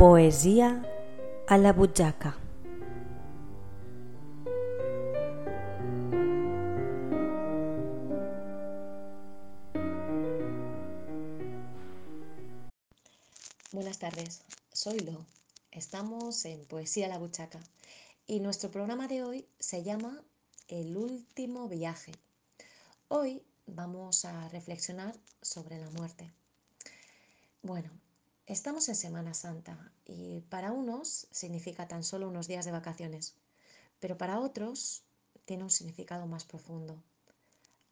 Poesía 0.00 0.82
a 1.46 1.58
la 1.58 1.74
buchaca. 1.74 2.38
Buenas 13.72 13.98
tardes, 13.98 14.40
soy 14.72 15.00
Lo. 15.00 15.26
Estamos 15.70 16.46
en 16.46 16.64
Poesía 16.64 17.04
a 17.04 17.08
la 17.10 17.18
Buchaca 17.18 17.60
y 18.26 18.40
nuestro 18.40 18.70
programa 18.70 19.06
de 19.06 19.22
hoy 19.22 19.46
se 19.58 19.82
llama 19.82 20.24
El 20.68 20.96
último 20.96 21.68
viaje. 21.68 22.12
Hoy 23.08 23.42
vamos 23.66 24.24
a 24.24 24.48
reflexionar 24.48 25.14
sobre 25.42 25.78
la 25.78 25.90
muerte. 25.90 26.32
Bueno, 27.60 27.90
estamos 28.52 28.88
en 28.88 28.96
Semana 28.96 29.32
Santa 29.32 29.92
y 30.04 30.40
para 30.48 30.72
unos 30.72 31.28
significa 31.30 31.86
tan 31.86 32.02
solo 32.02 32.28
unos 32.28 32.48
días 32.48 32.64
de 32.64 32.72
vacaciones, 32.72 33.36
pero 34.00 34.18
para 34.18 34.40
otros 34.40 35.04
tiene 35.44 35.62
un 35.62 35.70
significado 35.70 36.26
más 36.26 36.44
profundo. 36.44 37.00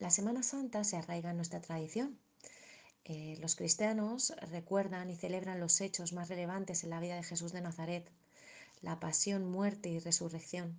La 0.01 0.11
Semana 0.11 0.43
Santa 0.43 0.83
se 0.83 0.97
arraiga 0.97 1.31
en 1.31 1.37
nuestra 1.37 1.61
tradición. 1.61 2.19
Eh, 3.05 3.39
los 3.41 3.55
cristianos 3.55 4.33
recuerdan 4.51 5.11
y 5.11 5.17
celebran 5.17 5.61
los 5.61 5.81
hechos 5.81 6.13
más 6.13 6.29
relevantes 6.29 6.83
en 6.83 6.91
la 6.91 6.99
vida 6.99 7.15
de 7.15 7.23
Jesús 7.23 7.53
de 7.53 7.61
Nazaret, 7.61 8.11
la 8.83 8.99
pasión, 8.99 9.49
muerte 9.49 9.89
y 9.91 10.01
resurrección. 10.01 10.77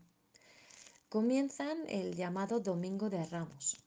Comienzan 1.07 1.77
el 1.87 2.15
llamado 2.15 2.59
Domingo 2.59 3.09
de 3.09 3.25
Ramos. 3.25 3.77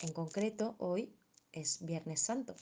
En 0.00 0.14
concreto, 0.14 0.76
hoy 0.78 1.14
es 1.52 1.84
Viernes 1.84 2.20
Santo. 2.20 2.56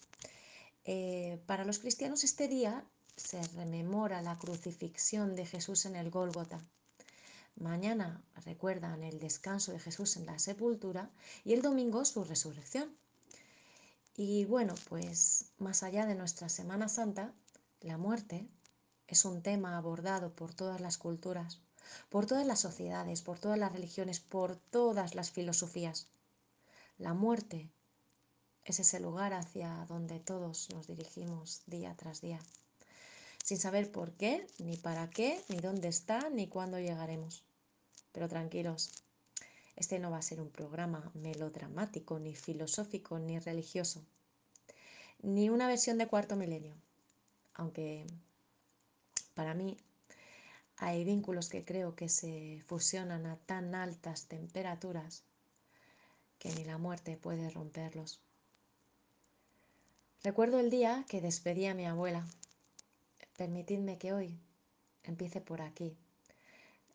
Eh, 0.84 1.40
para 1.46 1.64
los 1.64 1.78
cristianos 1.78 2.24
este 2.24 2.46
día 2.48 2.84
se 3.16 3.42
rememora 3.54 4.20
la 4.22 4.38
crucifixión 4.38 5.34
de 5.34 5.46
Jesús 5.46 5.86
en 5.86 5.96
el 5.96 6.10
Gólgota. 6.10 6.60
Mañana 7.56 8.22
recuerdan 8.44 9.02
el 9.04 9.18
descanso 9.20 9.72
de 9.72 9.78
Jesús 9.78 10.16
en 10.16 10.26
la 10.26 10.38
sepultura 10.38 11.10
y 11.44 11.52
el 11.52 11.62
domingo 11.62 12.04
su 12.04 12.24
resurrección. 12.24 12.94
Y 14.16 14.44
bueno, 14.44 14.74
pues 14.88 15.46
más 15.58 15.82
allá 15.82 16.06
de 16.06 16.14
nuestra 16.14 16.48
Semana 16.48 16.88
Santa, 16.88 17.32
la 17.80 17.96
muerte 17.96 18.46
es 19.06 19.24
un 19.24 19.42
tema 19.42 19.76
abordado 19.76 20.34
por 20.34 20.54
todas 20.54 20.80
las 20.80 20.98
culturas, 20.98 21.60
por 22.08 22.26
todas 22.26 22.46
las 22.46 22.60
sociedades, 22.60 23.22
por 23.22 23.38
todas 23.38 23.58
las 23.58 23.72
religiones, 23.72 24.20
por 24.20 24.56
todas 24.56 25.14
las 25.14 25.30
filosofías. 25.30 26.08
La 26.98 27.14
muerte 27.14 27.70
es 28.64 28.80
ese 28.80 29.00
lugar 29.00 29.34
hacia 29.34 29.84
donde 29.88 30.20
todos 30.20 30.68
nos 30.70 30.86
dirigimos 30.86 31.62
día 31.66 31.94
tras 31.96 32.20
día, 32.20 32.40
sin 33.42 33.58
saber 33.58 33.92
por 33.92 34.12
qué, 34.12 34.46
ni 34.58 34.76
para 34.76 35.10
qué, 35.10 35.40
ni 35.48 35.58
dónde 35.58 35.88
está, 35.88 36.30
ni 36.30 36.48
cuándo 36.48 36.78
llegaremos. 36.78 37.42
Pero 38.12 38.28
tranquilos, 38.28 38.90
este 39.76 39.98
no 39.98 40.10
va 40.10 40.18
a 40.18 40.22
ser 40.22 40.40
un 40.40 40.50
programa 40.50 41.10
melodramático, 41.14 42.18
ni 42.18 42.34
filosófico, 42.34 43.18
ni 43.18 43.38
religioso, 43.38 44.02
ni 45.20 45.50
una 45.50 45.66
versión 45.66 45.98
de 45.98 46.06
cuarto 46.06 46.36
milenio, 46.36 46.74
aunque 47.54 48.06
para 49.34 49.52
mí 49.54 49.76
hay 50.76 51.04
vínculos 51.04 51.48
que 51.48 51.64
creo 51.64 51.94
que 51.94 52.08
se 52.08 52.62
fusionan 52.66 53.26
a 53.26 53.36
tan 53.36 53.74
altas 53.74 54.26
temperaturas 54.26 55.22
que 56.38 56.54
ni 56.54 56.64
la 56.64 56.78
muerte 56.78 57.16
puede 57.16 57.50
romperlos. 57.50 58.20
Recuerdo 60.24 60.58
el 60.58 60.70
día 60.70 61.04
que 61.06 61.20
despedí 61.20 61.66
a 61.66 61.74
mi 61.74 61.84
abuela. 61.84 62.26
Permitidme 63.36 63.98
que 63.98 64.14
hoy 64.14 64.40
empiece 65.02 65.42
por 65.42 65.60
aquí, 65.60 65.98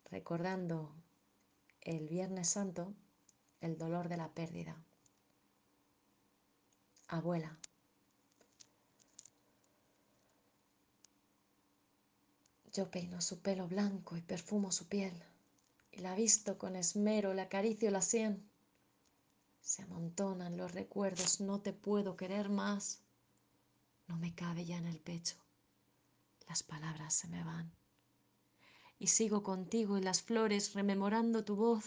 recordando 0.09 0.91
el 1.81 2.09
Viernes 2.09 2.49
Santo, 2.49 2.91
el 3.61 3.77
dolor 3.77 4.09
de 4.09 4.17
la 4.17 4.29
pérdida. 4.29 4.75
Abuela. 7.07 7.55
Yo 12.73 12.89
peino 12.89 13.21
su 13.21 13.41
pelo 13.41 13.67
blanco 13.67 14.17
y 14.17 14.21
perfumo 14.21 14.71
su 14.71 14.87
piel, 14.87 15.13
y 15.91 15.99
la 15.99 16.15
visto 16.15 16.57
con 16.57 16.75
esmero, 16.75 17.35
le 17.35 17.43
acaricio 17.43 17.91
la 17.91 18.01
sien. 18.01 18.49
Se 19.61 19.83
amontonan 19.83 20.57
los 20.57 20.71
recuerdos, 20.71 21.41
no 21.41 21.61
te 21.61 21.73
puedo 21.73 22.17
querer 22.17 22.49
más 22.49 23.03
no 24.09 24.17
me 24.17 24.33
cabe 24.33 24.65
ya 24.65 24.77
en 24.77 24.87
el 24.87 24.99
pecho. 24.99 25.37
Las 26.47 26.63
palabras 26.63 27.13
se 27.13 27.27
me 27.27 27.43
van. 27.43 27.71
Y 28.97 29.07
sigo 29.07 29.43
contigo 29.43 29.97
en 29.97 30.03
las 30.03 30.21
flores 30.23 30.73
rememorando 30.73 31.45
tu 31.45 31.55
voz. 31.55 31.85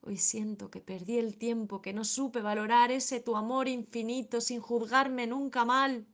Hoy 0.00 0.16
siento 0.16 0.70
que 0.70 0.80
perdí 0.80 1.18
el 1.18 1.36
tiempo, 1.36 1.82
que 1.82 1.92
no 1.92 2.04
supe 2.04 2.40
valorar 2.40 2.90
ese 2.90 3.20
tu 3.20 3.36
amor 3.36 3.68
infinito 3.68 4.40
sin 4.40 4.60
juzgarme 4.60 5.26
nunca 5.26 5.64
mal. 5.64 6.06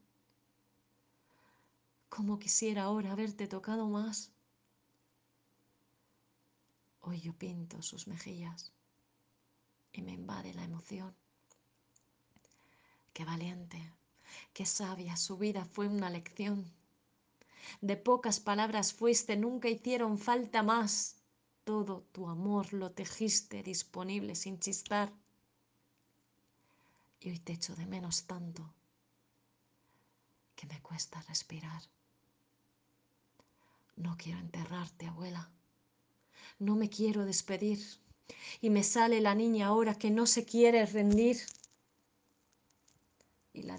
¿Cómo 2.09 2.39
quisiera 2.39 2.83
ahora 2.83 3.13
haberte 3.13 3.47
tocado 3.47 3.89
más? 3.89 4.33
Hoy 7.01 7.21
yo 7.21 7.33
pinto 7.33 7.81
sus 7.81 8.07
mejillas 8.09 8.73
y 9.93 10.03
me 10.03 10.13
invade 10.13 10.53
la 10.53 10.65
emoción. 10.65 11.15
Qué 13.13 13.25
valiente, 13.25 13.93
Qué 14.53 14.67
sabia 14.67 15.17
su 15.17 15.37
vida 15.37 15.65
fue 15.65 15.89
una 15.89 16.11
lección. 16.11 16.71
De 17.81 17.97
pocas 17.97 18.41
palabras 18.41 18.93
fuiste, 18.93 19.37
nunca 19.37 19.69
hicieron 19.69 20.19
falta 20.19 20.63
más. 20.63 21.17
Todo 21.65 22.03
tu 22.13 22.29
amor 22.29 22.73
lo 22.73 22.91
tejiste 22.91 23.63
disponible 23.63 24.35
sin 24.35 24.59
chistar. 24.59 25.13
Y 27.21 27.31
hoy 27.31 27.39
te 27.39 27.53
echo 27.53 27.75
de 27.77 27.87
menos 27.87 28.25
tanto 28.25 28.75
que 30.57 30.67
me 30.67 30.81
cuesta 30.81 31.23
respirar. 31.23 31.83
No 33.97 34.17
quiero 34.17 34.41
enterrarte, 34.41 35.07
abuela. 35.07 35.51
No 36.59 36.75
me 36.75 36.89
quiero 36.89 37.25
despedir. 37.25 37.81
Y 38.61 38.71
me 38.71 38.83
sale 38.83 39.21
la 39.21 39.35
niña 39.35 39.69
ahora 39.69 39.95
que 39.95 40.11
no 40.11 40.27
se 40.27 40.45
quiere 40.45 40.85
rendir 40.87 41.39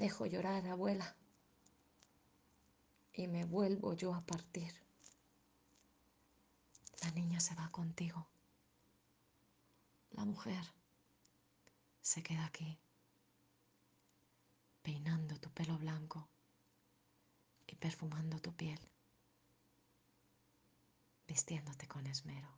dejo 0.03 0.25
llorar, 0.25 0.68
abuela. 0.68 1.16
Y 3.14 3.28
me 3.28 3.46
vuelvo 3.46 3.94
yo 3.94 4.14
a 4.14 4.19
partir. 4.19 4.74
La 7.02 7.12
niña 7.12 7.40
se 7.40 7.56
va 7.56 7.69
contigo. 7.72 8.28
La 10.12 10.25
mujer 10.25 10.62
se 12.02 12.22
queda 12.22 12.46
aquí, 12.46 12.78
peinando 14.81 15.40
tu 15.40 15.50
pelo 15.52 15.78
blanco 15.78 16.28
y 17.66 17.75
perfumando 17.75 18.40
tu 18.40 18.53
piel, 18.53 18.80
vistiéndote 21.28 21.88
con 21.88 22.06
esmero, 22.08 22.50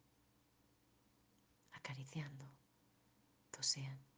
acariciando 1.73 2.49
tu 3.51 3.61
sien. 3.61 4.14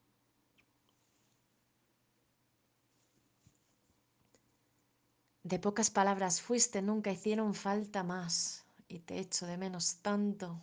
De 5.48 5.60
pocas 5.60 5.90
palabras 5.90 6.42
fuiste, 6.42 6.82
nunca 6.82 7.10
hicieron 7.10 7.54
falta 7.54 8.04
más 8.04 8.66
y 8.90 9.00
te 9.00 9.18
echo 9.18 9.46
de 9.46 9.56
menos 9.56 9.96
tanto. 10.02 10.62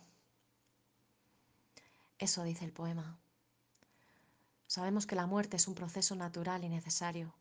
Eso 2.19 2.43
dice 2.43 2.65
el 2.65 2.71
poema. 2.71 3.17
Sabemos 4.67 5.07
que 5.07 5.15
la 5.15 5.25
muerte 5.25 5.57
es 5.57 5.67
un 5.67 5.73
proceso 5.73 6.15
natural 6.15 6.63
y 6.63 6.69
necesario. 6.69 7.33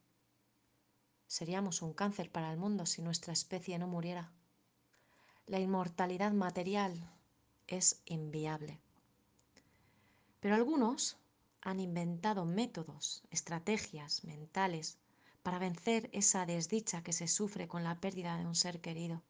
Seríamos 1.26 1.82
un 1.82 1.93
cáncer 1.93 2.31
para 2.31 2.50
el 2.50 2.56
mundo 2.56 2.87
si 2.87 3.02
nuestra 3.02 3.35
especie 3.35 3.79
no 3.79 3.88
muriera. 3.88 4.32
La 5.46 5.61
inmortalidad 5.61 6.32
material 6.32 6.94
es 7.67 8.00
inviable. 8.06 8.81
Pero 10.41 10.55
algunos 10.55 11.19
han 11.61 11.79
inventado 11.79 12.46
métodos, 12.46 13.23
estrategias 13.31 14.25
mentales 14.25 14.96
para 15.44 15.58
vencer 15.58 16.08
esa 16.14 16.46
desdicha 16.46 17.02
que 17.02 17.12
se 17.12 17.29
sufre 17.29 17.69
con 17.69 17.85
la 17.85 18.00
pérdida 18.00 18.38
de 18.38 18.46
un 18.46 18.55
ser 18.55 18.81
querido. 18.81 19.23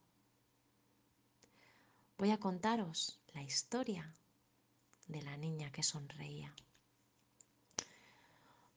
Voy 2.17 2.31
a 2.31 2.39
contaros 2.39 3.19
la 3.35 3.43
historia 3.43 4.15
de 5.09 5.23
la 5.23 5.37
niña 5.37 5.73
que 5.73 5.83
sonreía. 5.83 6.55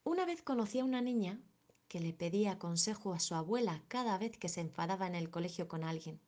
Una 0.03 0.25
vez 0.25 0.41
conocí 0.41 0.79
a 0.79 0.83
una 0.83 0.99
niña 0.99 1.39
que 1.87 1.99
le 1.99 2.11
pedía 2.11 2.57
consejo 2.57 3.13
a 3.13 3.19
su 3.19 3.35
abuela 3.35 3.83
cada 3.87 4.17
vez 4.17 4.35
que 4.39 4.49
se 4.49 4.61
enfadaba 4.61 5.05
en 5.05 5.13
el 5.13 5.29
colegio 5.29 5.67
con 5.67 5.83
alguien. 5.83 6.19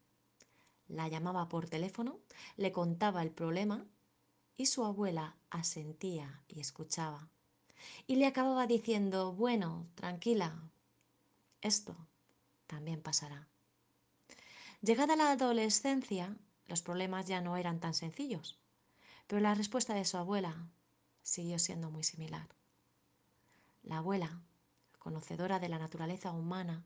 La 0.88 1.08
llamaba 1.08 1.50
por 1.50 1.68
teléfono, 1.68 2.20
le 2.56 2.72
contaba 2.72 3.24
el 3.24 3.32
problema 3.32 3.84
y 4.58 4.68
su 4.68 4.86
abuela 4.86 5.36
asentía 5.50 6.44
y 6.48 6.60
escuchaba. 6.60 7.30
Y 8.06 8.18
le 8.18 8.28
acababa 8.28 8.68
diciendo, 8.68 9.34
bueno, 9.34 9.88
tranquila, 9.96 10.70
esto 11.62 11.96
también 12.68 13.02
pasará. 13.02 13.48
Llegada 14.82 15.18
la 15.18 15.32
adolescencia, 15.32 16.38
los 16.68 16.82
problemas 16.82 17.26
ya 17.26 17.42
no 17.42 17.58
eran 17.58 17.82
tan 17.82 17.94
sencillos, 17.94 18.58
pero 19.28 19.42
la 19.42 19.54
respuesta 19.54 19.94
de 19.94 20.06
su 20.06 20.18
abuela 20.18 20.70
siguió 21.22 21.60
siendo 21.60 21.92
muy 21.92 22.04
similar. 22.04 22.48
La 23.84 23.98
abuela, 23.98 24.42
conocedora 25.00 25.60
de 25.60 25.68
la 25.68 25.80
naturaleza 25.80 26.32
humana, 26.32 26.86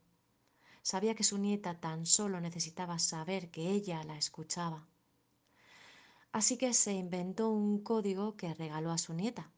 sabía 0.81 1.14
que 1.14 1.24
su 1.24 1.38
nieta 1.38 1.80
tan 1.80 2.08
solo 2.08 2.42
necesitaba 2.42 2.98
saber 2.98 3.52
que 3.52 3.70
ella 3.70 4.04
la 4.04 4.18
escuchaba. 4.18 4.88
Así 6.31 6.58
que 6.58 6.74
se 6.74 6.94
inventó 6.94 7.50
un 7.50 7.84
código 7.84 8.36
que 8.38 8.56
regaló 8.56 8.92
a 8.92 8.98
su 8.98 9.14
nieta 9.14 9.52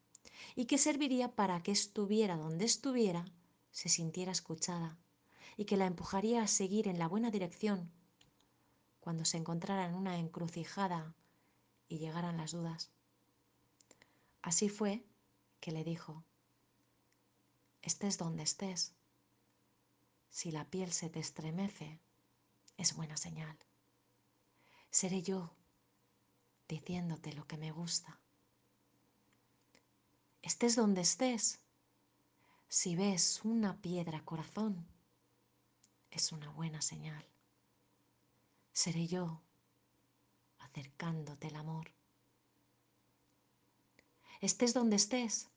y 0.55 0.65
que 0.65 0.77
serviría 0.77 1.35
para 1.35 1.63
que 1.63 1.71
estuviera 1.71 2.35
donde 2.35 2.65
estuviera, 2.65 3.23
se 3.71 3.87
sintiera 3.87 4.33
escuchada 4.33 4.97
y 5.57 5.65
que 5.65 5.77
la 5.77 5.85
empujaría 5.85 6.41
a 6.41 6.47
seguir 6.47 6.87
en 6.87 6.99
la 6.99 7.07
buena 7.07 7.31
dirección 7.31 7.91
cuando 8.99 9.23
se 9.23 9.37
encontrara 9.37 9.85
en 9.85 9.93
una 9.93 10.17
encrucijada 10.17 11.15
y 11.87 11.99
llegaran 11.99 12.37
las 12.37 12.51
dudas. 12.51 12.91
Así 14.41 14.69
fue 14.69 15.05
que 15.59 15.71
le 15.71 15.83
dijo, 15.83 16.23
estés 17.81 18.17
donde 18.17 18.43
estés, 18.43 18.95
si 20.29 20.51
la 20.51 20.69
piel 20.69 20.91
se 20.91 21.09
te 21.09 21.19
estremece, 21.19 21.99
es 22.77 22.95
buena 22.95 23.15
señal. 23.15 23.57
Seré 24.89 25.21
yo 25.21 25.55
diciéndote 26.67 27.33
lo 27.33 27.45
que 27.47 27.57
me 27.57 27.71
gusta. 27.71 28.19
Estés 30.41 30.75
donde 30.75 31.01
estés, 31.01 31.59
si 32.67 32.95
ves 32.95 33.41
una 33.43 33.81
piedra 33.81 34.25
corazón, 34.25 34.87
es 36.15 36.31
una 36.31 36.49
buena 36.49 36.81
señal 36.81 37.25
seré 38.75 39.07
yo 39.07 39.41
acercándote 40.59 41.47
el 41.47 41.55
amor. 41.55 41.91
Estés 44.41 44.73
donde 44.73 44.97
estés, 44.97 45.47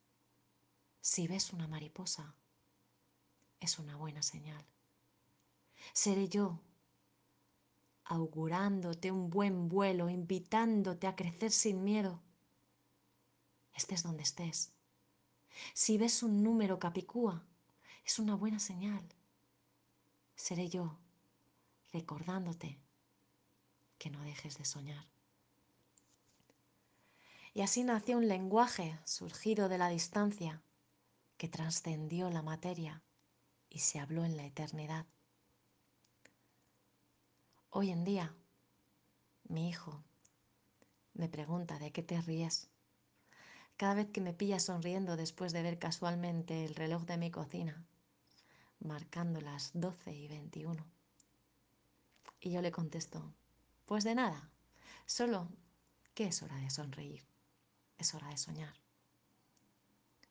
si 1.01 1.27
ves 1.27 1.53
una 1.53 1.67
mariposa, 1.67 2.33
es 3.59 3.81
una 3.81 3.97
buena 3.97 4.23
señal. 4.23 4.65
Seré 5.93 6.29
yo 6.29 6.61
augurándote 8.05 9.11
un 9.11 9.31
buen 9.31 9.69
vuelo, 9.69 10.09
invitándote 10.09 11.09
a 11.09 11.17
crecer 11.17 11.51
sin 11.51 11.83
miedo. 11.83 12.21
Estés 13.75 14.05
donde 14.05 14.23
estés. 14.23 14.71
Si 15.75 15.99
ves 15.99 16.23
un 16.23 16.45
número 16.45 16.79
capicúa, 16.79 17.43
es 18.05 18.21
una 18.21 18.37
buena 18.37 18.61
señal. 18.61 19.05
Seré 20.39 20.69
yo 20.69 20.97
recordándote 21.93 22.79
que 23.99 24.09
no 24.09 24.23
dejes 24.23 24.57
de 24.57 24.65
soñar. 24.65 25.05
Y 27.55 27.63
así 27.63 27.83
nació 27.83 28.19
un 28.19 28.29
lenguaje 28.29 28.97
surgido 29.05 29.69
de 29.69 29.79
la 29.79 29.89
distancia 29.89 30.63
que 31.39 31.49
trascendió 31.49 32.31
la 32.31 32.43
materia 32.43 33.03
y 33.69 33.81
se 33.81 33.99
habló 33.99 34.25
en 34.25 34.37
la 34.37 34.47
eternidad. 34.47 35.07
Hoy 37.71 37.91
en 37.91 38.05
día, 38.05 38.33
mi 39.49 39.69
hijo 39.69 40.05
me 41.15 41.29
pregunta 41.29 41.81
de 41.81 41.91
qué 41.91 42.05
te 42.05 42.21
ríes. 42.21 42.71
Cada 43.77 43.95
vez 43.95 44.11
que 44.11 44.21
me 44.21 44.35
pilla 44.35 44.61
sonriendo 44.61 45.17
después 45.17 45.53
de 45.53 45.63
ver 45.63 45.81
casualmente 45.81 46.65
el 46.65 46.77
reloj 46.77 47.03
de 47.07 47.17
mi 47.17 47.33
cocina, 47.33 47.85
marcando 48.81 49.41
las 49.41 49.71
12 49.75 50.13
y 50.13 50.29
21. 50.29 50.85
Y 52.41 52.51
yo 52.51 52.63
le 52.63 52.71
contesto, 52.71 53.35
pues 53.87 54.05
de 54.05 54.15
nada, 54.15 54.51
solo 55.07 55.49
que 56.15 56.27
es 56.27 56.43
hora 56.43 56.57
de 56.57 56.71
sonreír, 56.71 57.25
es 57.99 58.15
hora 58.15 58.29
de 58.29 58.37
soñar. 58.37 58.75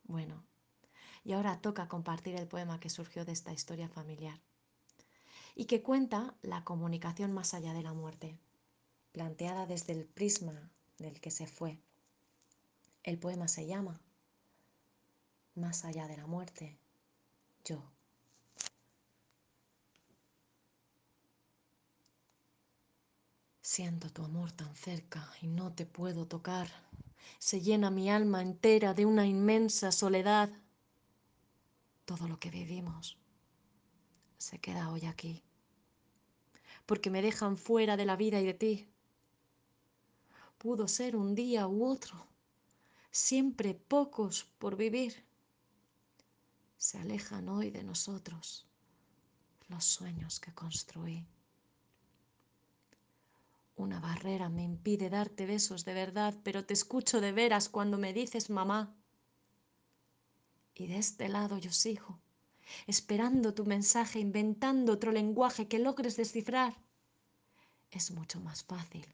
Bueno, 0.03 0.44
y 1.23 1.33
ahora 1.33 1.59
toca 1.59 1.88
compartir 1.88 2.35
el 2.35 2.47
poema 2.47 2.79
que 2.79 2.89
surgió 2.89 3.25
de 3.25 3.33
esta 3.33 3.51
historia 3.51 3.89
familiar 3.89 4.39
y 5.55 5.65
que 5.65 5.81
cuenta 5.81 6.35
la 6.41 6.63
comunicación 6.63 7.33
más 7.33 7.53
allá 7.53 7.73
de 7.73 7.83
la 7.83 7.93
muerte, 7.93 8.38
planteada 9.11 9.65
desde 9.65 9.93
el 9.93 10.05
prisma 10.05 10.71
del 11.00 11.19
que 11.19 11.31
se 11.31 11.47
fue. 11.47 11.79
El 13.03 13.17
poema 13.17 13.47
se 13.47 13.65
llama 13.65 14.00
Más 15.55 15.83
allá 15.83 16.07
de 16.07 16.15
la 16.15 16.27
muerte, 16.27 16.77
yo. 17.65 17.96
Siento 23.69 24.09
tu 24.09 24.23
amor 24.23 24.53
tan 24.53 24.73
cerca 24.75 25.29
y 25.41 25.47
no 25.47 25.73
te 25.73 25.85
puedo 25.85 26.25
tocar. 26.25 26.69
Se 27.37 27.59
llena 27.59 27.91
mi 27.91 28.09
alma 28.09 28.41
entera 28.41 28.93
de 28.93 29.05
una 29.05 29.27
inmensa 29.27 29.91
soledad. 29.91 30.49
Todo 32.05 32.29
lo 32.29 32.39
que 32.39 32.49
vivimos 32.49 33.17
se 34.37 34.59
queda 34.59 34.89
hoy 34.89 35.05
aquí, 35.05 35.43
porque 36.85 37.09
me 37.09 37.21
dejan 37.21 37.57
fuera 37.57 37.97
de 37.97 38.05
la 38.05 38.15
vida 38.15 38.39
y 38.39 38.45
de 38.45 38.53
ti. 38.53 38.87
Pudo 40.57 40.87
ser 40.87 41.17
un 41.17 41.35
día 41.35 41.67
u 41.67 41.85
otro, 41.85 42.25
siempre 43.11 43.73
pocos 43.73 44.45
por 44.59 44.77
vivir. 44.77 45.25
Se 46.77 46.99
alejan 46.99 47.49
hoy 47.49 47.69
de 47.69 47.83
nosotros 47.83 48.65
los 49.67 49.83
sueños 49.83 50.39
que 50.39 50.53
construí. 50.53 51.27
Una 53.77 54.00
barrera 54.00 54.50
me 54.50 54.63
impide 54.63 55.07
darte 55.12 55.45
besos 55.45 55.85
de 55.85 55.94
verdad, 55.94 56.33
pero 56.44 56.65
te 56.65 56.74
escucho 56.74 57.21
de 57.21 57.31
veras 57.31 57.69
cuando 57.69 58.00
me 58.00 58.12
dices 58.12 58.50
mamá. 58.50 58.95
Y 60.74 60.88
de 60.88 60.97
este 60.97 61.29
lado 61.29 61.59
yo 61.59 61.71
sigo, 61.71 62.19
esperando 62.88 63.53
tu 63.53 63.65
mensaje, 63.65 64.19
inventando 64.19 64.94
otro 64.94 65.12
lenguaje 65.12 65.68
que 65.68 65.77
logres 65.77 66.18
descifrar. 66.18 66.75
Es 67.91 68.09
mucho 68.09 68.39
más 68.39 68.63
fácil 68.63 69.06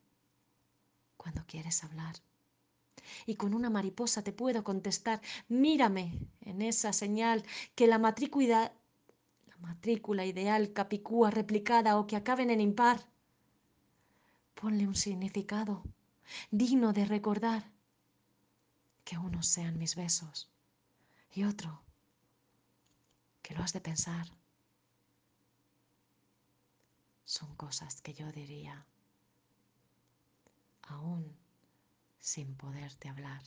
cuando 1.18 1.45
quieres 1.45 1.83
hablar. 1.83 2.15
Y 3.25 3.36
con 3.36 3.54
una 3.54 3.69
mariposa 3.69 4.24
te 4.24 4.31
puedo 4.31 4.63
contestar, 4.63 5.22
mírame 5.50 6.17
en 6.39 6.62
esa 6.62 6.93
señal 6.93 7.43
que 7.75 7.86
la 7.86 8.00
matrícula, 8.00 8.72
la 9.46 9.58
matrícula 9.58 10.25
ideal 10.25 10.72
capicúa 10.72 11.32
replicada 11.32 12.00
o 12.00 12.08
que 12.08 12.15
acaben 12.15 12.50
en 12.50 12.62
impar 12.62 13.12
Ponle 14.63 14.88
un 14.88 14.96
significado 14.96 15.84
digno 16.50 16.93
de 16.93 17.03
recordar. 17.03 17.70
Que 19.03 19.17
unos 19.17 19.46
sean 19.46 19.77
mis 19.77 19.98
besos 19.98 20.50
y 21.34 21.43
otro 21.43 21.84
que 23.41 23.53
lo 23.55 23.62
has 23.62 23.74
de 23.74 23.82
pensar. 23.82 24.25
Son 27.25 27.53
cosas 27.58 28.01
que 28.01 28.13
yo 28.13 28.32
diría 28.32 28.88
aún 30.84 31.38
sin 32.22 32.55
poderte 32.55 33.10
hablar. 33.10 33.43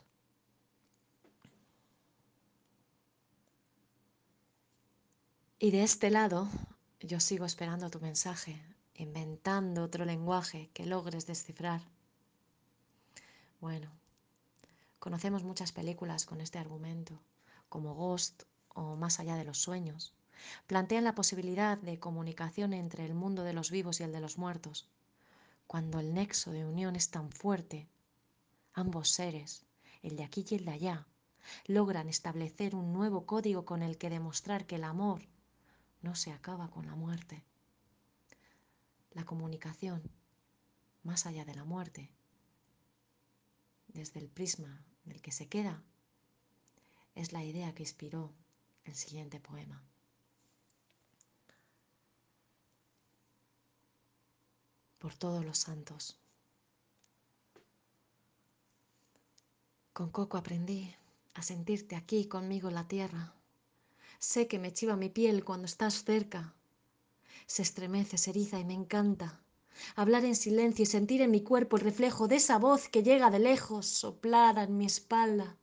Y 5.59 5.71
de 5.71 5.83
este 5.83 6.11
lado, 6.11 6.47
yo 7.01 7.21
sigo 7.21 7.47
esperando 7.47 7.89
tu 7.89 8.01
mensaje, 8.01 8.76
inventando 8.99 9.83
otro 9.83 10.05
lenguaje 10.05 10.71
que 10.73 10.87
logres 10.87 11.27
descifrar. 11.27 11.83
Bueno, 13.61 13.91
conocemos 14.99 15.45
muchas 15.45 15.73
películas 15.73 16.25
con 16.25 16.41
este 16.41 16.59
argumento, 16.59 17.21
como 17.69 17.95
Ghost 17.95 18.45
o 18.75 18.97
Más 18.97 19.21
allá 19.21 19.37
de 19.37 19.45
los 19.45 19.59
sueños. 19.59 20.15
Plantean 20.67 21.05
la 21.05 21.15
posibilidad 21.15 21.79
de 21.79 21.99
comunicación 21.99 22.75
entre 22.75 23.05
el 23.07 23.15
mundo 23.15 23.43
de 23.43 23.55
los 23.55 23.71
vivos 23.71 24.01
y 24.01 24.03
el 24.03 24.13
de 24.13 24.21
los 24.21 24.37
muertos. 24.37 24.87
Cuando 25.67 25.99
el 25.99 26.13
nexo 26.13 26.51
de 26.53 26.67
unión 26.67 26.95
es 26.95 27.11
tan 27.11 27.31
fuerte, 27.31 27.89
ambos 28.75 29.09
seres, 29.11 29.65
el 30.03 30.17
de 30.17 30.25
aquí 30.25 30.45
y 30.51 30.55
el 30.57 30.67
de 30.67 30.73
allá, 30.73 31.07
logran 31.67 32.09
establecer 32.09 32.75
un 32.75 32.93
nuevo 32.93 33.25
código 33.25 33.65
con 33.65 33.83
el 33.83 33.97
que 33.97 34.11
demostrar 34.11 34.67
que 34.67 34.77
el 34.77 34.85
amor 34.85 35.23
no 36.03 36.15
se 36.15 36.33
acaba 36.33 36.69
con 36.69 36.87
la 36.87 36.95
muerte 36.95 37.43
la 39.17 39.25
comunicación 39.25 40.03
más 41.03 41.25
allá 41.25 41.47
de 41.47 41.55
la 41.55 41.65
muerte, 41.65 42.11
desde 43.89 44.21
el 44.21 44.29
prisma 44.29 44.85
del 45.07 45.23
que 45.23 45.33
se 45.33 45.49
queda, 45.49 45.83
es 47.15 47.33
la 47.33 47.43
idea 47.43 47.75
que 47.75 47.83
inspiró 47.83 48.31
el 48.85 48.95
siguiente 48.95 49.41
poema. 49.41 49.83
Por 54.99 55.15
todos 55.15 55.43
los 55.47 55.57
santos. 55.57 56.19
Con 59.95 60.11
Coco 60.11 60.37
aprendí 60.37 60.95
a 61.33 61.41
sentirte 61.41 61.97
aquí 61.97 62.27
conmigo 62.27 62.69
en 62.69 62.75
la 62.75 62.87
tierra. 62.87 63.33
Sé 64.19 64.47
que 64.47 64.59
me 64.59 64.75
chiva 64.75 64.95
mi 64.95 65.09
piel 65.09 65.43
cuando 65.43 65.65
estás 65.65 66.05
cerca 66.05 66.56
se 67.47 67.63
estremece, 67.63 68.19
se 68.19 68.31
eriza 68.31 68.59
y 68.59 68.65
me 68.65 68.75
encanta. 68.75 69.43
hablar 69.95 70.25
en 70.25 70.35
silencio 70.35 70.85
y 70.85 70.87
sentir 70.87 71.21
en 71.21 71.31
mi 71.31 71.43
cuerpo 71.43 71.77
el 71.77 71.83
reflejo 71.83 72.29
de 72.29 72.37
esa 72.37 72.59
voz 72.59 72.89
que 72.89 73.03
llega 73.03 73.31
de 73.31 73.39
lejos, 73.39 73.87
soplada 73.87 74.63
en 74.63 74.79
mi 74.79 74.87
espalda. 74.87 75.59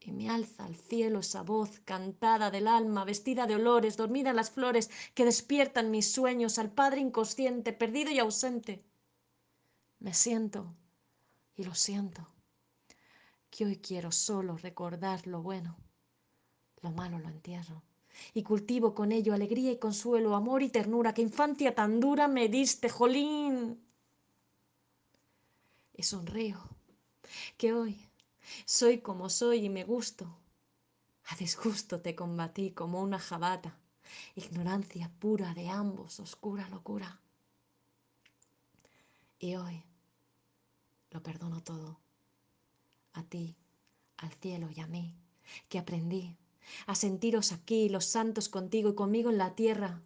Y 0.00 0.12
me 0.12 0.30
alza 0.30 0.64
al 0.64 0.76
cielo 0.76 1.18
esa 1.18 1.42
voz 1.42 1.80
cantada 1.80 2.50
del 2.50 2.66
alma, 2.66 3.04
vestida 3.04 3.46
de 3.46 3.56
olores, 3.56 3.98
dormida 3.98 4.30
en 4.30 4.36
las 4.36 4.50
flores, 4.50 4.90
que 5.14 5.26
despiertan 5.26 5.90
mis 5.90 6.10
sueños 6.10 6.58
al 6.58 6.72
Padre 6.72 7.00
inconsciente, 7.00 7.74
perdido 7.74 8.10
y 8.10 8.18
ausente. 8.18 8.82
Me 9.98 10.14
siento 10.14 10.74
y 11.54 11.64
lo 11.64 11.74
siento, 11.74 12.26
que 13.50 13.66
hoy 13.66 13.76
quiero 13.76 14.10
solo 14.10 14.56
recordar 14.56 15.26
lo 15.26 15.42
bueno, 15.42 15.76
lo 16.80 16.90
malo 16.92 17.18
lo 17.18 17.28
entierro 17.28 17.82
y 18.34 18.42
cultivo 18.42 18.94
con 18.94 19.12
ello 19.12 19.34
alegría 19.34 19.72
y 19.72 19.78
consuelo, 19.78 20.34
amor 20.34 20.62
y 20.62 20.68
ternura, 20.68 21.14
que 21.14 21.22
infancia 21.22 21.74
tan 21.74 22.00
dura 22.00 22.28
me 22.28 22.48
diste, 22.48 22.88
jolín. 22.88 23.80
Y 25.94 26.02
sonrío, 26.02 26.58
que 27.56 27.72
hoy 27.72 28.08
soy 28.64 28.98
como 28.98 29.28
soy 29.28 29.66
y 29.66 29.68
me 29.68 29.84
gusto. 29.84 30.36
A 31.26 31.36
disgusto 31.36 32.00
te 32.00 32.14
combatí 32.14 32.72
como 32.72 33.00
una 33.00 33.18
jabata, 33.18 33.78
ignorancia 34.34 35.10
pura 35.20 35.54
de 35.54 35.68
ambos, 35.68 36.18
oscura 36.20 36.68
locura. 36.68 37.20
Y 39.38 39.54
hoy 39.54 39.84
lo 41.10 41.22
perdono 41.22 41.62
todo, 41.62 42.00
a 43.12 43.22
ti, 43.22 43.56
al 44.18 44.32
cielo 44.34 44.68
y 44.74 44.80
a 44.80 44.86
mí, 44.86 45.14
que 45.68 45.78
aprendí 45.78 46.36
a 46.86 46.94
sentiros 46.94 47.52
aquí, 47.52 47.88
los 47.88 48.06
santos 48.06 48.48
contigo 48.48 48.90
y 48.90 48.94
conmigo 48.94 49.30
en 49.30 49.38
la 49.38 49.54
tierra. 49.54 50.00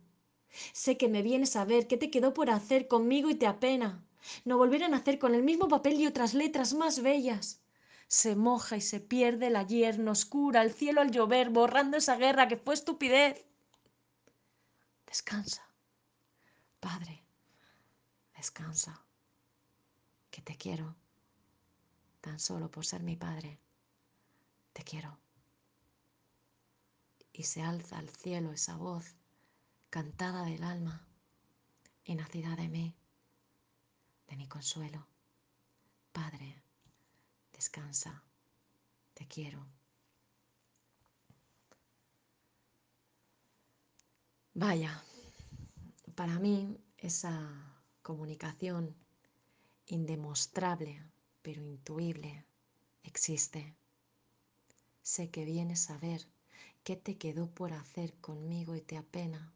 Sé 0.73 0.97
que 0.97 1.09
me 1.09 1.23
vienes 1.23 1.57
a 1.57 1.65
ver 1.65 1.87
qué 1.87 1.97
te 1.97 2.11
quedó 2.11 2.33
por 2.35 2.51
hacer 2.51 2.87
conmigo 2.89 3.31
y 3.31 3.35
te 3.35 3.47
apena. 3.47 4.05
No 4.45 4.57
volver 4.57 4.85
a 4.85 4.89
nacer 4.89 5.19
con 5.19 5.35
el 5.35 5.43
mismo 5.43 5.69
papel 5.69 6.01
y 6.01 6.07
otras 6.07 6.35
letras 6.35 6.75
más 6.75 7.03
bellas. 7.03 7.61
Se 8.07 8.37
moja 8.37 8.77
y 8.77 8.81
se 8.81 9.01
pierde 9.01 9.51
la 9.51 9.67
yerna 9.67 10.13
oscura, 10.13 10.63
el 10.63 10.73
cielo 10.73 11.01
al 11.01 11.11
llover, 11.11 11.51
borrando 11.51 11.97
esa 11.97 12.17
guerra 12.17 12.49
que 12.49 12.57
fue 12.57 12.75
estupidez. 12.75 13.45
Descansa, 15.07 15.63
Padre, 16.81 17.23
descansa, 18.37 19.05
que 20.31 20.43
te 20.43 20.57
quiero, 20.57 20.95
tan 22.21 22.39
solo 22.39 22.71
por 22.71 22.85
ser 22.85 23.03
mi 23.03 23.17
Padre, 23.17 23.59
te 24.73 24.83
quiero 24.83 25.24
y 27.35 27.43
se 27.43 27.61
alza 27.61 27.99
al 27.99 28.09
cielo 28.09 28.53
esa 28.53 28.77
voz 28.77 29.17
cantada 29.91 30.45
del 30.45 30.63
alma 30.63 31.07
y 32.05 32.15
nacida 32.15 32.57
de 32.57 32.69
mí, 32.69 32.95
de 34.29 34.37
mi 34.37 34.47
consuelo. 34.49 35.07
Padre, 36.13 36.63
descansa, 37.53 38.23
te 39.13 39.27
quiero. 39.27 39.67
Vaya, 44.55 45.03
para 46.15 46.39
mí 46.39 46.79
esa 46.97 47.35
comunicación 48.03 48.95
indemostrable 49.87 51.03
pero 51.43 51.61
intuible 51.61 52.47
existe. 53.03 53.77
Sé 55.03 55.31
que 55.31 55.45
vienes 55.45 55.91
a 55.91 55.99
ver 55.99 56.27
¿Qué 56.85 56.97
te 56.97 57.17
quedó 57.17 57.49
por 57.49 57.73
hacer 57.73 58.13
conmigo 58.21 58.77
y 58.77 58.83
te 58.83 58.99
apena 58.99 59.55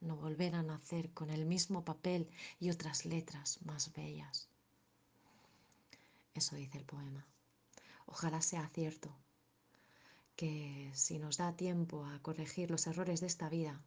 no 0.00 0.16
volver 0.16 0.56
a 0.56 0.62
nacer 0.64 1.12
con 1.14 1.30
el 1.30 1.46
mismo 1.46 1.84
papel 1.84 2.28
y 2.58 2.70
otras 2.70 3.06
letras 3.06 3.60
más 3.64 3.92
bellas? 3.92 4.48
Eso 6.34 6.56
dice 6.56 6.78
el 6.78 6.84
poema. 6.84 7.24
Ojalá 8.06 8.42
sea 8.42 8.68
cierto 8.70 9.08
que 10.34 10.90
si 10.94 11.20
nos 11.20 11.36
da 11.36 11.52
tiempo 11.52 12.04
a 12.06 12.20
corregir 12.22 12.72
los 12.72 12.88
errores 12.88 13.20
de 13.20 13.28
esta 13.28 13.48
vida, 13.48 13.80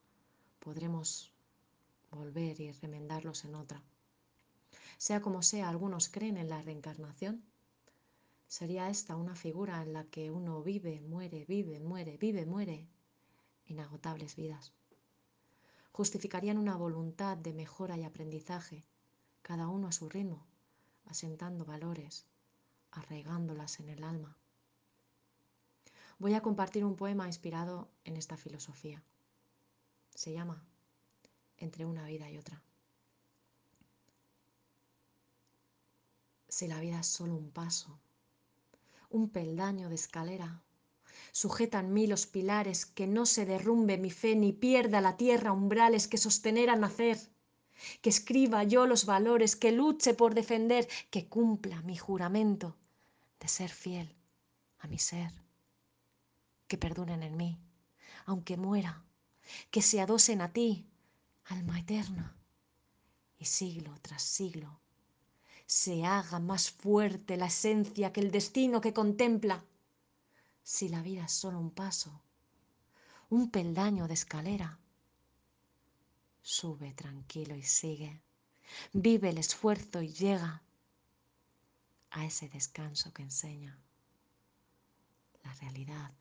podremos 0.59 1.33
volver 2.09 2.61
y 2.61 2.71
remendarlos 2.71 3.43
en 3.43 3.55
otra. 3.55 3.83
Sea 4.97 5.21
como 5.21 5.41
sea, 5.41 5.67
algunos 5.67 6.07
creen 6.07 6.37
en 6.37 6.47
la 6.47 6.61
reencarnación 6.61 7.43
Sería 8.47 8.89
esta 8.89 9.17
una 9.17 9.35
figura 9.35 9.83
en 9.83 9.93
la 9.93 10.05
que 10.05 10.31
uno 10.31 10.63
vive, 10.63 11.01
muere, 11.01 11.45
vive, 11.45 11.79
muere, 11.81 12.17
vive, 12.17 12.45
muere, 12.45 12.87
inagotables 13.65 14.35
vidas. 14.35 14.71
Justificarían 15.91 16.57
una 16.57 16.77
voluntad 16.77 17.37
de 17.37 17.53
mejora 17.53 17.97
y 17.97 18.03
aprendizaje, 18.03 18.85
cada 19.41 19.67
uno 19.67 19.87
a 19.87 19.91
su 19.91 20.07
ritmo, 20.07 20.45
asentando 21.05 21.65
valores, 21.65 22.25
arraigándolas 22.91 23.79
en 23.81 23.89
el 23.89 24.03
alma. 24.03 24.37
Voy 26.17 26.33
a 26.33 26.41
compartir 26.41 26.85
un 26.85 26.95
poema 26.95 27.27
inspirado 27.27 27.89
en 28.05 28.15
esta 28.15 28.37
filosofía. 28.37 29.03
Se 30.15 30.33
llama 30.33 30.63
Entre 31.57 31.85
una 31.85 32.05
vida 32.05 32.29
y 32.31 32.37
otra. 32.37 32.61
Si 36.47 36.67
la 36.67 36.79
vida 36.79 37.01
es 37.01 37.07
solo 37.07 37.35
un 37.35 37.51
paso, 37.51 37.99
un 39.09 39.29
peldaño 39.29 39.89
de 39.89 39.95
escalera. 39.95 40.63
Sujetan 41.31 41.93
mí 41.93 42.07
los 42.07 42.25
pilares, 42.25 42.85
que 42.85 43.07
no 43.07 43.25
se 43.25 43.45
derrumbe 43.45 43.97
mi 43.97 44.11
fe 44.11 44.35
ni 44.35 44.53
pierda 44.53 45.01
la 45.01 45.17
tierra 45.17 45.51
umbrales 45.51 46.07
que 46.07 46.17
sostener 46.17 46.69
a 46.69 46.75
nacer. 46.75 47.17
Que 48.01 48.09
escriba 48.09 48.63
yo 48.63 48.87
los 48.87 49.05
valores, 49.05 49.55
que 49.55 49.71
luche 49.71 50.13
por 50.13 50.33
defender, 50.33 50.87
que 51.11 51.27
cumpla 51.27 51.81
mi 51.83 51.95
juramento 51.95 52.75
de 53.39 53.47
ser 53.47 53.69
fiel 53.69 54.15
a 54.79 54.87
mi 54.87 54.97
ser. 54.97 55.31
Que 56.67 56.77
perdonen 56.77 57.23
en 57.23 57.37
mí, 57.37 57.59
aunque 58.25 58.57
muera, 58.57 59.03
que 59.69 59.81
se 59.81 60.01
adosen 60.01 60.41
a 60.41 60.51
ti, 60.51 60.87
alma 61.45 61.79
eterna, 61.79 62.35
y 63.37 63.45
siglo 63.45 63.93
tras 64.01 64.23
siglo 64.23 64.81
se 65.67 66.05
haga 66.05 66.39
más 66.39 66.71
fuerte 66.71 67.35
la 67.35 67.47
esencia 67.47 68.13
que 68.13 68.21
el 68.21 68.31
destino 68.31 68.79
que 68.79 68.93
contempla. 68.93 69.63
Si 70.63 70.87
la 70.87 71.01
vida 71.01 71.25
es 71.25 71.33
solo 71.33 71.59
un 71.59 71.71
paso, 71.71 72.21
un 73.29 73.51
peldaño 73.51 74.07
de 74.07 74.13
escalera, 74.13 74.79
sube 76.41 76.93
tranquilo 76.93 77.53
y 77.55 77.63
sigue, 77.63 78.21
vive 78.93 79.29
el 79.29 79.37
esfuerzo 79.37 80.01
y 80.01 80.13
llega 80.13 80.63
a 82.11 82.25
ese 82.25 82.47
descanso 82.47 83.11
que 83.13 83.23
enseña 83.23 83.77
la 85.43 85.53
realidad 85.55 86.13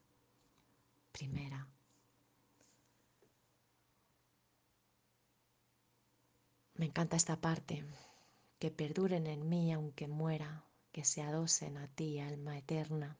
primera. 1.12 1.68
Me 6.74 6.86
encanta 6.86 7.16
esta 7.16 7.40
parte 7.40 7.84
que 8.58 8.70
perduren 8.70 9.26
en 9.26 9.48
mí 9.48 9.72
aunque 9.72 10.08
muera, 10.08 10.64
que 10.92 11.04
se 11.04 11.22
adosen 11.22 11.76
a 11.76 11.88
ti, 11.88 12.20
alma 12.20 12.56
eterna. 12.56 13.16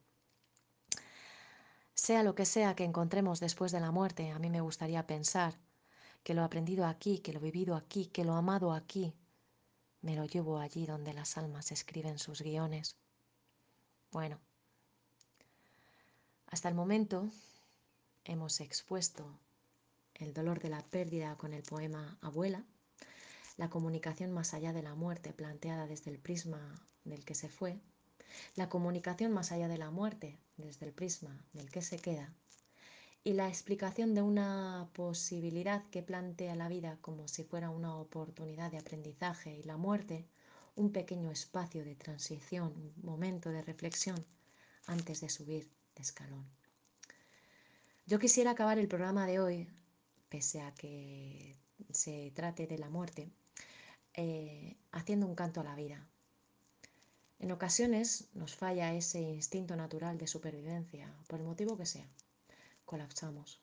Sea 1.95 2.23
lo 2.23 2.35
que 2.35 2.45
sea 2.45 2.75
que 2.75 2.85
encontremos 2.85 3.41
después 3.41 3.73
de 3.73 3.81
la 3.81 3.91
muerte, 3.91 4.31
a 4.31 4.39
mí 4.39 4.51
me 4.51 4.61
gustaría 4.61 5.07
pensar 5.07 5.59
que 6.23 6.35
lo 6.35 6.43
aprendido 6.43 6.87
aquí, 6.87 7.19
que 7.19 7.33
lo 7.33 7.41
vivido 7.41 7.77
aquí, 7.77 8.07
que 8.07 8.25
lo 8.25 8.35
amado 8.35 8.73
aquí, 8.73 9.15
me 10.03 10.15
lo 10.15 10.25
llevo 10.25 10.59
allí 10.59 10.87
donde 10.87 11.15
las 11.15 11.37
almas 11.37 11.73
escriben 11.73 12.19
sus 12.19 12.43
guiones. 12.43 12.97
Bueno, 14.13 14.39
hasta 16.49 16.69
el 16.69 16.75
momento 16.75 17.29
hemos 18.25 18.61
expuesto 18.61 19.39
el 20.15 20.33
dolor 20.33 20.61
de 20.61 20.71
la 20.71 20.83
pérdida 20.83 21.37
con 21.37 21.53
el 21.53 21.63
poema 21.63 22.19
Abuela, 22.21 22.65
la 23.57 23.71
comunicación 23.71 24.33
más 24.33 24.55
allá 24.55 24.73
de 24.73 24.83
la 24.83 24.95
muerte 24.95 25.33
planteada 25.33 25.87
desde 25.87 26.11
el 26.11 26.19
prisma 26.19 26.75
del 27.05 27.25
que 27.25 27.35
se 27.35 27.49
fue, 27.49 27.79
la 28.55 28.69
comunicación 28.69 29.33
más 29.33 29.53
allá 29.53 29.69
de 29.69 29.79
la 29.79 29.91
muerte 29.91 30.39
desde 30.57 30.87
el 30.87 30.93
prisma 30.93 31.39
del 31.53 31.71
que 31.71 31.83
se 31.83 31.99
queda, 31.99 32.33
y 33.25 33.33
la 33.33 33.49
explicación 33.49 34.15
de 34.15 34.23
una 34.23 34.89
posibilidad 34.93 35.85
que 35.91 36.03
plantea 36.03 36.55
la 36.55 36.69
vida 36.69 36.99
como 37.01 37.27
si 37.27 37.45
fuera 37.45 37.71
una 37.71 37.97
oportunidad 37.97 38.71
de 38.71 38.79
aprendizaje 38.79 39.53
y 39.53 39.63
la 39.65 39.77
muerte 39.77 40.27
un 40.77 40.93
pequeño 40.93 41.31
espacio 41.31 41.85
de 41.85 41.97
transición, 41.97 42.73
un 42.77 42.93
momento 43.03 43.51
de 43.51 43.63
reflexión 43.63 44.25
antes 44.87 45.21
de 45.23 45.29
subir 45.31 45.69
de 45.97 46.03
escalón. 46.03 46.47
Yo 48.07 48.19
quisiera 48.19 48.53
acabar 48.53 48.79
el 48.79 48.87
programa 48.87 49.27
de 49.27 49.41
hoy, 49.41 49.69
pese 50.29 50.61
a 50.61 50.73
que 50.75 51.57
se 51.91 52.31
trate 52.37 52.67
de 52.67 52.79
la 52.79 52.91
muerte, 52.91 53.33
eh, 54.17 54.77
haciendo 54.93 55.27
un 55.27 55.35
canto 55.35 55.61
a 55.61 55.65
la 55.65 55.75
vida. 55.75 56.07
En 57.39 57.53
ocasiones 57.53 58.29
nos 58.33 58.57
falla 58.57 58.95
ese 58.95 59.21
instinto 59.21 59.77
natural 59.77 60.17
de 60.17 60.27
supervivencia, 60.27 61.13
por 61.29 61.39
el 61.39 61.47
motivo 61.47 61.77
que 61.77 61.85
sea. 61.85 62.09
Colapsamos. 62.87 63.61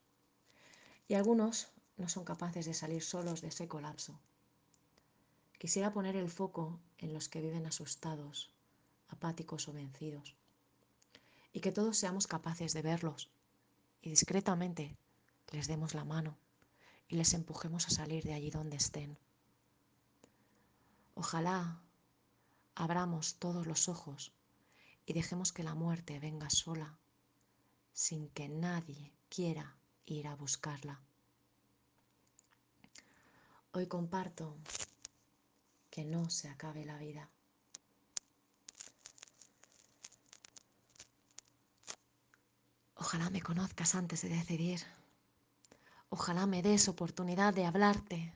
Y 1.08 1.16
algunos 1.16 1.70
no 1.98 2.08
son 2.08 2.24
capaces 2.24 2.66
de 2.66 2.74
salir 2.74 3.04
solos 3.04 3.42
de 3.42 3.48
ese 3.50 3.68
colapso. 3.68 4.20
quisiera 5.58 5.94
poner 5.94 6.16
el 6.16 6.30
foco 6.30 6.80
en 6.98 7.14
los 7.14 7.30
que 7.30 7.42
viven 7.42 7.66
asustados, 7.66 8.52
apáticos 9.08 9.68
o 9.68 9.74
vencidos, 9.74 10.36
y 11.54 11.62
que 11.62 11.72
todos 11.72 11.98
seamos 11.98 12.28
capaces 12.28 12.74
de 12.74 12.82
verlos 12.82 13.30
y 14.02 14.10
discretamente 14.10 14.98
les 15.52 15.68
demos 15.68 15.94
la 15.94 16.04
mano 16.04 16.38
y 17.08 17.16
les 17.16 17.34
empujemos 17.34 17.88
a 17.88 17.92
salir 17.92 18.24
de 18.24 18.34
allí 18.34 18.50
donde 18.50 18.78
estén. 18.78 19.18
Ojalá 21.16 21.82
abramos 22.76 23.36
todos 23.36 23.68
los 23.68 23.88
ojos 23.88 24.34
y 25.06 25.14
dejemos 25.14 25.52
que 25.52 25.64
la 25.64 25.76
muerte 25.76 26.20
venga 26.20 26.50
sola, 26.50 26.98
sin 27.94 28.30
que 28.30 28.50
nadie 28.50 29.14
quiera 29.30 29.78
ir 30.06 30.28
a 30.28 30.36
buscarla. 30.36 31.02
Hoy 33.72 33.88
comparto 33.88 34.58
que 35.90 36.06
no 36.06 36.30
se 36.30 36.50
acabe 36.50 36.86
la 36.86 36.98
vida. 36.98 37.30
Ojalá 42.96 43.30
me 43.30 43.42
conozcas 43.42 43.96
antes 43.96 44.22
de 44.22 44.30
decidir. 44.30 44.82
Ojalá 46.10 46.46
me 46.46 46.62
des 46.62 46.88
oportunidad 46.88 47.54
de 47.54 47.66
hablarte. 47.66 48.34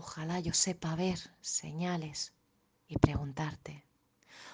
Ojalá 0.00 0.38
yo 0.38 0.54
sepa 0.54 0.94
ver 0.94 1.18
señales 1.40 2.32
y 2.86 2.98
preguntarte. 2.98 3.84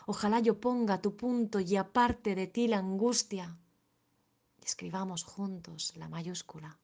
Ojalá 0.07 0.41
yo 0.41 0.59
ponga 0.59 1.03
tu 1.03 1.19
punto 1.19 1.61
y 1.61 1.77
aparte 1.77 2.35
de 2.35 2.47
ti 2.47 2.67
la 2.67 2.79
angustia. 2.79 3.55
Y 4.59 4.65
escribamos 4.65 5.23
juntos 5.23 5.95
la 5.97 6.09
mayúscula 6.09 6.79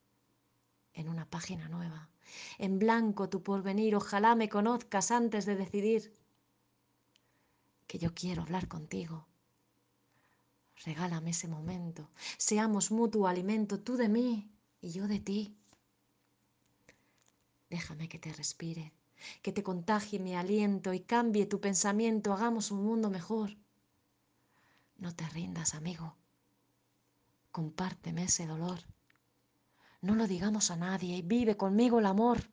en 0.93 1.09
una 1.09 1.25
página 1.25 1.71
nueva. 1.71 2.11
En 2.59 2.79
blanco 2.79 3.31
tu 3.31 3.43
porvenir. 3.43 3.97
Ojalá 3.97 4.35
me 4.35 4.51
conozcas 4.51 5.11
antes 5.11 5.47
de 5.47 5.57
decidir. 5.57 6.15
Que 7.87 7.99
yo 7.99 8.13
quiero 8.13 8.43
hablar 8.43 8.69
contigo. 8.69 9.27
Regálame 10.85 11.31
ese 11.31 11.49
momento. 11.49 12.11
Seamos 12.37 12.91
mutuo 12.91 13.27
alimento, 13.27 13.81
tú 13.81 13.97
de 13.97 14.11
mí 14.11 14.53
y 14.83 14.91
yo 14.91 15.09
de 15.09 15.21
ti. 15.21 15.60
Déjame 17.71 18.09
que 18.09 18.19
te 18.19 18.33
respire, 18.33 18.93
que 19.43 19.53
te 19.53 19.63
contagie 19.63 20.19
mi 20.19 20.35
aliento 20.35 20.93
y 20.93 21.01
cambie 21.01 21.47
tu 21.47 21.61
pensamiento, 21.61 22.33
hagamos 22.33 22.73
un 22.73 22.83
mundo 22.85 23.11
mejor. 23.11 23.57
No 24.97 25.15
te 25.15 25.27
rindas, 25.29 25.77
amigo. 25.77 26.17
Compárteme 27.53 28.25
ese 28.25 28.47
dolor. 28.47 28.81
No 30.01 30.17
lo 30.17 30.27
digamos 30.27 30.73
a 30.73 30.77
nadie 30.77 31.17
y 31.17 31.23
vive 31.23 31.57
conmigo 31.57 32.01
el 32.01 32.07
amor. 32.07 32.51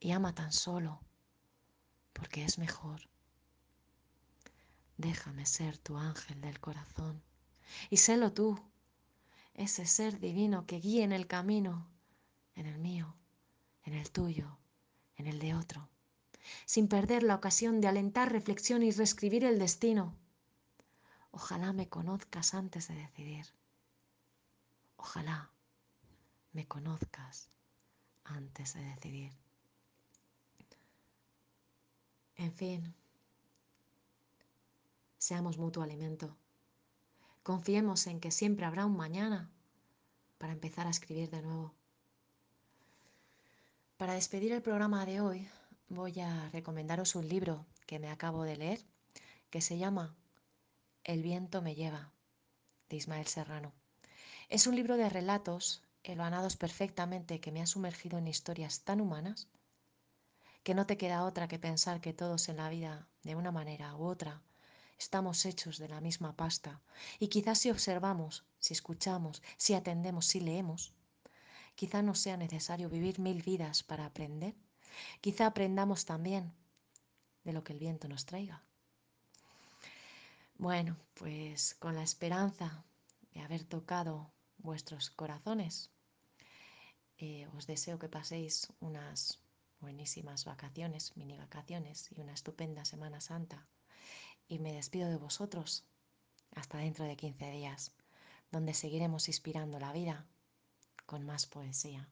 Y 0.00 0.10
ama 0.10 0.34
tan 0.34 0.52
solo, 0.52 1.00
porque 2.12 2.44
es 2.44 2.58
mejor. 2.58 3.08
Déjame 4.96 5.46
ser 5.46 5.78
tu 5.78 5.96
ángel 5.96 6.40
del 6.40 6.58
corazón 6.58 7.22
y 7.88 7.98
sélo 7.98 8.32
tú, 8.32 8.60
ese 9.54 9.86
ser 9.86 10.18
divino 10.18 10.66
que 10.66 10.80
guíe 10.80 11.04
en 11.04 11.12
el 11.12 11.26
camino, 11.28 11.86
en 12.56 12.66
el 12.66 12.78
mío 12.78 13.19
en 13.90 13.98
el 13.98 14.10
tuyo, 14.10 14.56
en 15.16 15.26
el 15.26 15.40
de 15.40 15.54
otro, 15.54 15.88
sin 16.64 16.86
perder 16.86 17.24
la 17.24 17.34
ocasión 17.34 17.80
de 17.80 17.88
alentar 17.88 18.30
reflexión 18.30 18.84
y 18.84 18.92
reescribir 18.92 19.44
el 19.44 19.58
destino. 19.58 20.14
Ojalá 21.32 21.72
me 21.72 21.88
conozcas 21.88 22.54
antes 22.54 22.86
de 22.86 22.94
decidir. 22.94 23.46
Ojalá 24.96 25.50
me 26.52 26.66
conozcas 26.66 27.50
antes 28.24 28.74
de 28.74 28.82
decidir. 28.82 29.32
En 32.36 32.52
fin, 32.52 32.94
seamos 35.18 35.58
mutuo 35.58 35.82
alimento. 35.82 36.36
Confiemos 37.42 38.06
en 38.06 38.20
que 38.20 38.30
siempre 38.30 38.66
habrá 38.66 38.86
un 38.86 38.96
mañana 38.96 39.50
para 40.38 40.52
empezar 40.52 40.86
a 40.86 40.90
escribir 40.90 41.28
de 41.30 41.42
nuevo. 41.42 41.79
Para 44.00 44.14
despedir 44.14 44.52
el 44.52 44.62
programa 44.62 45.04
de 45.04 45.20
hoy 45.20 45.46
voy 45.90 46.20
a 46.20 46.48
recomendaros 46.54 47.16
un 47.16 47.28
libro 47.28 47.66
que 47.84 47.98
me 47.98 48.08
acabo 48.08 48.44
de 48.44 48.56
leer 48.56 48.80
que 49.50 49.60
se 49.60 49.76
llama 49.76 50.16
El 51.04 51.22
viento 51.22 51.60
me 51.60 51.74
lleva 51.74 52.10
de 52.88 52.96
Ismael 52.96 53.26
Serrano. 53.26 53.74
Es 54.48 54.66
un 54.66 54.74
libro 54.74 54.96
de 54.96 55.10
relatos 55.10 55.82
elvanados 56.02 56.56
perfectamente 56.56 57.40
que 57.40 57.52
me 57.52 57.60
ha 57.60 57.66
sumergido 57.66 58.16
en 58.16 58.26
historias 58.26 58.84
tan 58.84 59.02
humanas 59.02 59.48
que 60.62 60.74
no 60.74 60.86
te 60.86 60.96
queda 60.96 61.24
otra 61.24 61.46
que 61.46 61.58
pensar 61.58 62.00
que 62.00 62.14
todos 62.14 62.48
en 62.48 62.56
la 62.56 62.70
vida, 62.70 63.06
de 63.22 63.36
una 63.36 63.52
manera 63.52 63.94
u 63.96 64.06
otra, 64.06 64.40
estamos 64.98 65.44
hechos 65.44 65.76
de 65.76 65.88
la 65.88 66.00
misma 66.00 66.34
pasta 66.34 66.80
y 67.18 67.28
quizás 67.28 67.58
si 67.58 67.70
observamos, 67.70 68.46
si 68.60 68.72
escuchamos, 68.72 69.42
si 69.58 69.74
atendemos, 69.74 70.24
si 70.24 70.40
leemos, 70.40 70.94
Quizá 71.80 72.02
no 72.02 72.14
sea 72.14 72.36
necesario 72.36 72.90
vivir 72.90 73.16
mil 73.20 73.40
vidas 73.42 73.82
para 73.82 74.04
aprender. 74.04 74.54
Quizá 75.22 75.46
aprendamos 75.46 76.04
también 76.04 76.52
de 77.42 77.54
lo 77.54 77.64
que 77.64 77.72
el 77.72 77.78
viento 77.78 78.06
nos 78.06 78.26
traiga. 78.26 78.62
Bueno, 80.58 80.98
pues 81.14 81.74
con 81.76 81.94
la 81.94 82.02
esperanza 82.02 82.84
de 83.32 83.40
haber 83.40 83.64
tocado 83.64 84.30
vuestros 84.58 85.08
corazones, 85.08 85.90
eh, 87.16 87.48
os 87.56 87.66
deseo 87.66 87.98
que 87.98 88.10
paséis 88.10 88.70
unas 88.80 89.40
buenísimas 89.80 90.44
vacaciones, 90.44 91.16
mini 91.16 91.38
vacaciones 91.38 92.10
y 92.14 92.20
una 92.20 92.34
estupenda 92.34 92.84
Semana 92.84 93.22
Santa. 93.22 93.66
Y 94.48 94.58
me 94.58 94.74
despido 94.74 95.08
de 95.08 95.16
vosotros 95.16 95.84
hasta 96.54 96.76
dentro 96.76 97.06
de 97.06 97.16
15 97.16 97.50
días, 97.52 97.92
donde 98.52 98.74
seguiremos 98.74 99.28
inspirando 99.28 99.80
la 99.80 99.94
vida 99.94 100.26
con 101.10 101.26
más 101.26 101.44
poesía. 101.44 102.08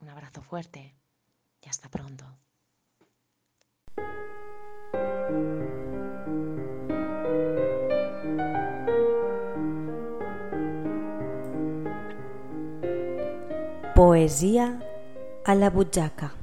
Un 0.00 0.08
abrazo 0.08 0.42
fuerte 0.42 0.96
y 1.62 1.68
hasta 1.68 1.88
pronto. 1.88 2.24
Poesía 13.94 14.80
a 15.44 15.54
la 15.54 15.70
butxaca. 15.70 16.34